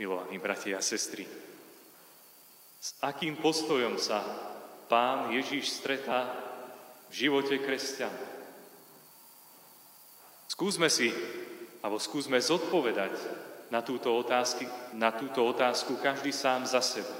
[0.00, 1.28] milovaní bratia a sestry.
[2.80, 4.24] S akým postojom sa
[4.88, 6.32] pán Ježíš stretá
[7.12, 8.24] v živote kresťana?
[10.48, 11.12] Skúsme si,
[11.84, 13.12] alebo skúsme zodpovedať
[13.68, 14.64] na túto, otázky,
[14.96, 17.12] na túto otázku každý sám za seba.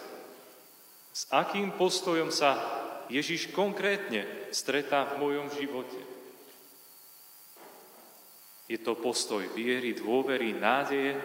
[1.12, 2.56] S akým postojom sa
[3.12, 4.24] Ježiš konkrétne
[4.56, 6.00] stretá v mojom živote?
[8.72, 11.18] Je to postoj viery, dôvery, nádeje,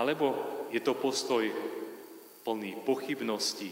[0.00, 0.32] alebo
[0.72, 1.44] je to postoj
[2.40, 3.68] plný pochybností?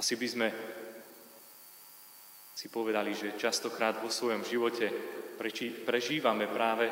[0.00, 0.48] Asi by sme
[2.56, 4.88] si povedali, že častokrát vo svojom živote
[5.84, 6.88] prežívame práve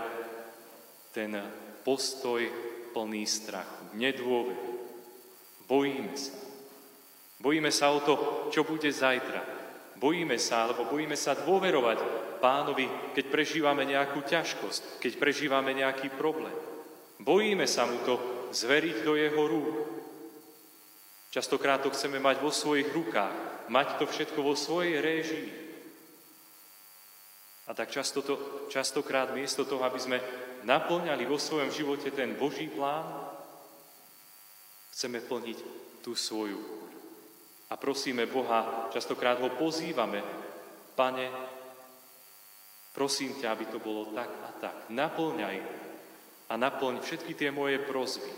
[1.16, 1.32] ten
[1.80, 2.44] postoj
[2.92, 4.68] plný strachu, nedôveru.
[5.64, 6.36] Bojíme sa.
[7.40, 8.14] Bojíme sa o to,
[8.52, 9.57] čo bude zajtra.
[9.98, 11.98] Bojíme sa, alebo bojíme sa dôverovať
[12.38, 12.86] pánovi,
[13.18, 16.54] keď prežívame nejakú ťažkosť, keď prežívame nejaký problém.
[17.18, 18.14] Bojíme sa mu to
[18.54, 19.74] zveriť do jeho rúk.
[21.34, 25.50] Častokrát to chceme mať vo svojich rukách, mať to všetko vo svojej réžii.
[27.68, 28.34] A tak často to,
[28.72, 30.22] častokrát miesto toho, aby sme
[30.64, 33.28] naplňali vo svojom živote ten Boží plán,
[34.98, 35.58] Chceme plniť
[36.02, 36.58] tú svoju
[37.68, 40.24] A prosíme Boha, častokrát ho pozývame,
[40.96, 41.30] Pane,
[42.90, 44.76] prosím ťa, aby to bolo tak a tak.
[44.90, 45.56] Naplňaj
[46.48, 48.32] a naplň všetky tie moje prozby.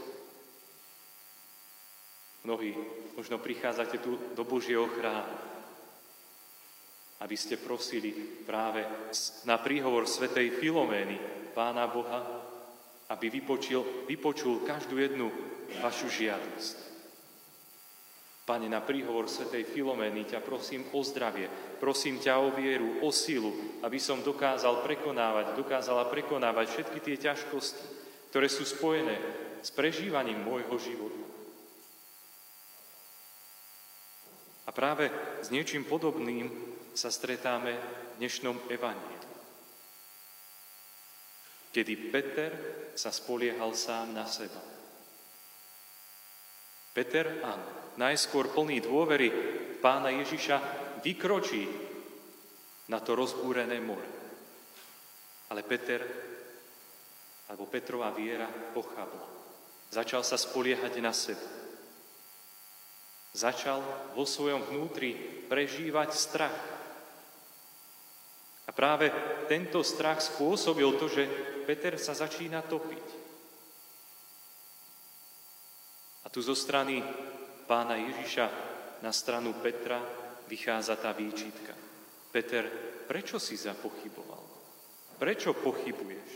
[2.45, 2.77] Mnohí
[3.17, 5.37] možno prichádzate tu do Božieho chrámu,
[7.21, 8.13] aby ste prosili
[8.45, 8.85] práve
[9.45, 11.17] na príhovor svätej Filomény,
[11.57, 12.21] Pána Boha,
[13.11, 15.29] aby vypočul, vypočul každú jednu
[15.83, 16.90] vašu žiadosť.
[18.51, 21.47] Pane, na príhovor Svetej Filomény ťa prosím o zdravie,
[21.79, 27.85] prosím ťa o vieru, o silu, aby som dokázal prekonávať, dokázala prekonávať všetky tie ťažkosti,
[28.35, 29.15] ktoré sú spojené
[29.63, 31.23] s prežívaním môjho života.
[34.67, 36.51] A práve s niečím podobným
[36.91, 39.31] sa stretáme v dnešnom evaníliu.
[41.71, 42.51] Kedy Peter
[42.99, 44.80] sa spoliehal sám na seba.
[46.91, 49.31] Peter, áno, najskôr plný dôvery
[49.79, 50.57] pána Ježiša
[51.01, 51.65] vykročí
[52.91, 54.09] na to rozbúrené more.
[55.51, 56.03] Ale Peter,
[57.51, 59.27] alebo Petrova viera pochabla.
[59.91, 61.43] Začal sa spoliehať na seba.
[63.35, 63.83] Začal
[64.15, 65.15] vo svojom vnútri
[65.47, 66.59] prežívať strach.
[68.67, 69.11] A práve
[69.51, 71.27] tento strach spôsobil to, že
[71.67, 73.30] Peter sa začína topiť.
[76.31, 77.03] Tu zo strany
[77.67, 78.47] pána Ježiša
[79.03, 79.99] na stranu Petra
[80.47, 81.75] vychádza tá výčitka.
[82.31, 82.67] Peter,
[83.11, 84.43] prečo si zapochyboval?
[85.19, 86.31] Prečo pochybuješ?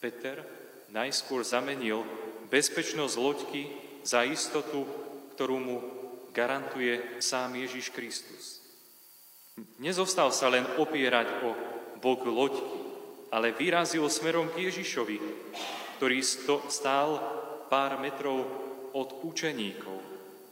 [0.00, 0.40] Peter
[0.88, 2.00] najskôr zamenil
[2.48, 3.62] bezpečnosť loďky
[4.00, 4.88] za istotu,
[5.36, 5.76] ktorú mu
[6.32, 8.64] garantuje sám Ježiš Kristus.
[9.76, 11.52] Nezostal sa len opierať o
[12.00, 12.79] bok loďky,
[13.30, 15.16] ale vyrazil smerom k Ježišovi,
[15.98, 16.18] ktorý
[16.66, 17.22] stál
[17.70, 18.42] pár metrov
[18.90, 19.98] od učeníkov,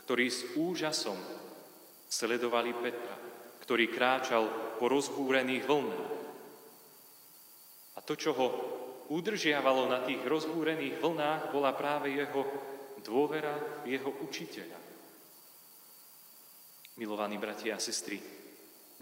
[0.06, 1.18] ktorí s úžasom
[2.06, 3.16] sledovali Petra,
[3.66, 6.10] ktorý kráčal po rozbúrených vlnách.
[7.98, 8.48] A to, čo ho
[9.10, 12.46] udržiavalo na tých rozbúrených vlnách, bola práve jeho
[13.02, 14.78] dôvera v jeho učiteľa.
[16.98, 18.22] Milovaní bratia a sestry,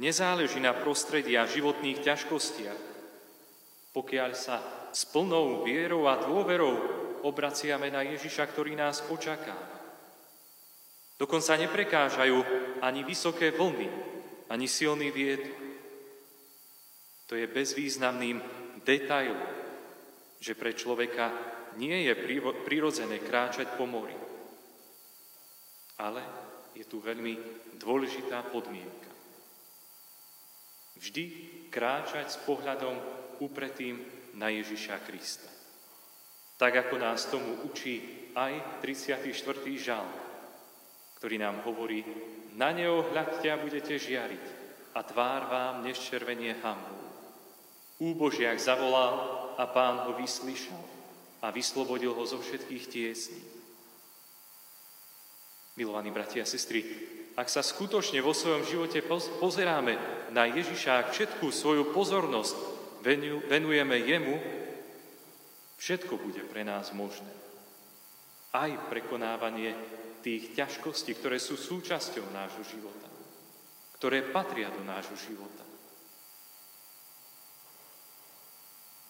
[0.00, 2.80] nezáleží na prostredí a životných ťažkostiach,
[3.96, 4.60] pokiaľ sa
[4.92, 6.76] s plnou vierou a dôverou
[7.24, 9.72] obraciame na Ježiša, ktorý nás očakáva.
[11.16, 12.38] Dokonca neprekážajú
[12.84, 13.88] ani vysoké vlny,
[14.52, 15.56] ani silný vietor.
[17.32, 18.36] To je bezvýznamným
[18.84, 19.40] detailom,
[20.44, 21.32] že pre človeka
[21.80, 22.12] nie je
[22.68, 24.14] prirodzené kráčať po mori.
[26.04, 26.20] Ale
[26.76, 27.34] je tu veľmi
[27.80, 29.08] dôležitá podmienka.
[31.00, 31.24] Vždy
[31.72, 34.00] kráčať s pohľadom upretým
[34.36, 35.48] na Ježiša Krista.
[36.56, 39.32] Tak ako nás tomu učí aj 34.
[39.76, 40.04] žal,
[41.20, 42.04] ktorý nám hovorí,
[42.56, 44.44] na neho hľadte a budete žiariť
[44.96, 46.96] a tvár vám neščervenie hambu.
[48.00, 49.14] Úbožiak zavolal
[49.56, 50.80] a pán ho vyslyšal
[51.44, 53.42] a vyslobodil ho zo všetkých tiesní.
[55.76, 56.80] Milovaní bratia a sestry,
[57.36, 59.04] ak sa skutočne vo svojom živote
[59.40, 60.00] pozeráme
[60.32, 62.75] na Ježiša všetkú svoju pozornosť
[63.46, 64.34] venujeme jemu,
[65.78, 67.30] všetko bude pre nás možné.
[68.50, 69.78] Aj prekonávanie
[70.26, 73.06] tých ťažkostí, ktoré sú súčasťou nášho života,
[73.94, 75.62] ktoré patria do nášho života.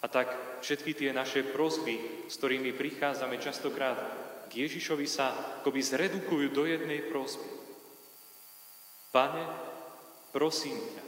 [0.05, 3.97] A tak všetky tie naše prosby, s ktorými prichádzame častokrát
[4.47, 7.49] k Ježišovi, sa akoby zredukujú do jednej prosby.
[9.11, 9.43] Pane,
[10.31, 11.05] prosím ťa,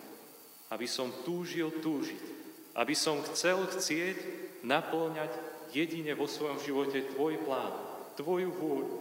[0.73, 2.47] aby som túžil túžiť,
[2.78, 4.16] aby som chcel chcieť
[4.62, 5.34] naplňať
[5.75, 7.75] jedine vo svojom živote Tvoj plán,
[8.14, 8.98] Tvoju vôľu.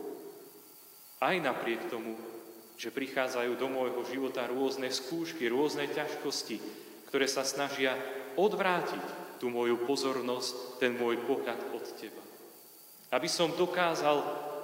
[1.21, 2.17] Aj napriek tomu,
[2.77, 6.57] že prichádzajú do môjho života rôzne skúšky, rôzne ťažkosti,
[7.09, 7.97] ktoré sa snažia
[8.37, 9.01] odvrátiť
[9.41, 12.21] tú moju pozornosť, ten môj pohľad od Teba.
[13.13, 14.21] Aby som dokázal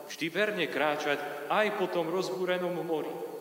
[0.09, 1.17] vždy verne kráčať
[1.49, 3.32] aj po tom rozbúrenom mori.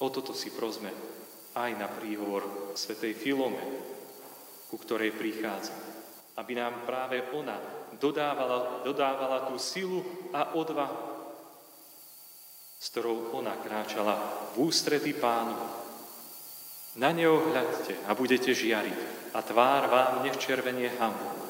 [0.00, 0.88] O toto si prosme
[1.52, 3.60] aj na príhovor svätej Filome,
[4.72, 5.76] ku ktorej prichádza.
[6.40, 7.60] Aby nám práve ona
[8.00, 10.00] dodávala, dodávala tú silu
[10.32, 11.00] a odvahu,
[12.80, 14.16] s ktorou ona kráčala
[14.56, 15.52] v ústrety pánu
[16.96, 18.98] na neho hľadte a budete žiariť
[19.36, 21.49] a tvár vám nečervenie hambu.